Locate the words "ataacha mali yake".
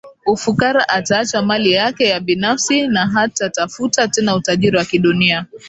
0.89-2.05